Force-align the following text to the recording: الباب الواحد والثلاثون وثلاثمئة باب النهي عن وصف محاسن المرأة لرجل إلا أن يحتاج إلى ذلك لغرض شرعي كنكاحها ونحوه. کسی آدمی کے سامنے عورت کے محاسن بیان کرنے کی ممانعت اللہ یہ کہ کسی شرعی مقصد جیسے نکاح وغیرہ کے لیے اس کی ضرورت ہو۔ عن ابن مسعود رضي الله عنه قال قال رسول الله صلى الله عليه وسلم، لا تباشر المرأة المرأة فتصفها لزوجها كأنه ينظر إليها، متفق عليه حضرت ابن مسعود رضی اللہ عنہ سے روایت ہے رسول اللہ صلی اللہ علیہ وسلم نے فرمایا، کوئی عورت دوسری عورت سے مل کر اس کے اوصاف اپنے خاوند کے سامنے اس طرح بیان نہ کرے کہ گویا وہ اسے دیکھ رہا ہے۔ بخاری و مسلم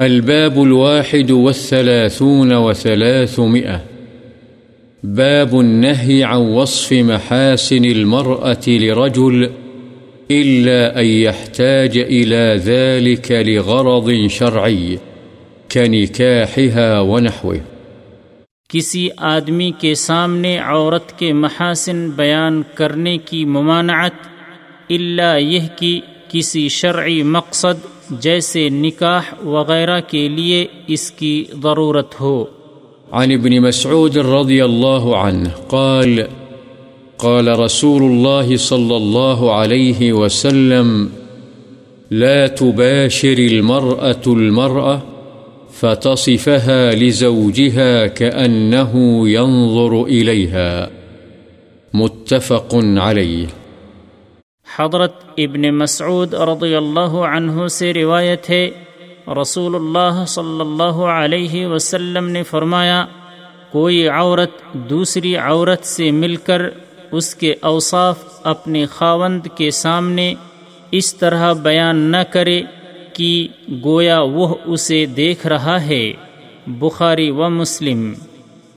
الباب 0.00 0.62
الواحد 0.62 1.30
والثلاثون 1.30 2.52
وثلاثمئة 2.52 3.84
باب 5.02 5.60
النهي 5.60 6.24
عن 6.24 6.36
وصف 6.36 6.92
محاسن 6.92 7.84
المرأة 7.84 8.60
لرجل 8.68 9.50
إلا 10.30 11.00
أن 11.00 11.04
يحتاج 11.04 11.98
إلى 11.98 12.60
ذلك 12.64 13.32
لغرض 13.32 14.26
شرعي 14.26 14.98
كنكاحها 15.72 17.00
ونحوه. 17.00 17.60
کسی 18.68 19.08
آدمی 19.16 19.70
کے 19.78 19.94
سامنے 19.94 20.58
عورت 20.58 21.18
کے 21.18 21.32
محاسن 21.32 22.10
بیان 22.10 22.62
کرنے 22.74 23.18
کی 23.18 23.44
ممانعت 23.44 24.26
اللہ 24.88 25.38
یہ 25.38 25.68
کہ 25.76 26.00
کسی 26.34 26.68
شرعی 26.68 27.22
مقصد 27.22 27.94
جیسے 28.10 28.68
نکاح 28.68 29.44
وغیرہ 29.44 30.00
کے 30.00 30.28
لیے 30.28 30.66
اس 30.86 31.10
کی 31.10 31.44
ضرورت 31.62 32.20
ہو۔ 32.20 32.44
عن 33.12 33.30
ابن 33.30 33.58
مسعود 33.58 34.16
رضي 34.16 34.60
الله 34.64 35.14
عنه 35.14 35.48
قال 35.68 36.18
قال 37.16 37.48
رسول 37.48 38.02
الله 38.02 38.56
صلى 38.56 38.96
الله 38.96 39.52
عليه 39.54 40.12
وسلم، 40.12 41.06
لا 42.10 42.46
تباشر 42.46 43.38
المرأة 43.38 44.24
المرأة 44.26 44.98
فتصفها 45.80 46.92
لزوجها 46.94 48.06
كأنه 48.06 48.92
ينظر 49.28 49.92
إليها، 50.04 50.88
متفق 51.94 52.74
عليه 52.96 53.63
حضرت 54.78 55.14
ابن 55.36 55.70
مسعود 55.70 56.34
رضی 56.34 56.74
اللہ 56.74 57.14
عنہ 57.28 57.66
سے 57.66 57.92
روایت 57.94 58.50
ہے 58.50 58.70
رسول 59.42 59.74
اللہ 59.74 60.24
صلی 60.28 60.60
اللہ 60.60 60.98
علیہ 61.14 61.66
وسلم 61.66 62.28
نے 62.28 62.42
فرمایا، 62.42 63.06
کوئی 63.72 64.08
عورت 64.08 64.50
دوسری 64.72 65.36
عورت 65.36 65.84
سے 65.84 66.10
مل 66.10 66.36
کر 66.36 66.62
اس 67.12 67.34
کے 67.34 67.54
اوصاف 67.60 68.24
اپنے 68.42 68.86
خاوند 68.86 69.46
کے 69.56 69.70
سامنے 69.70 70.34
اس 70.90 71.14
طرح 71.14 71.52
بیان 71.52 71.96
نہ 71.96 72.22
کرے 72.30 72.62
کہ 73.12 73.48
گویا 73.84 74.20
وہ 74.20 74.54
اسے 74.64 75.06
دیکھ 75.06 75.46
رہا 75.46 75.80
ہے۔ 75.82 76.12
بخاری 76.66 77.30
و 77.30 77.48
مسلم 77.50 78.14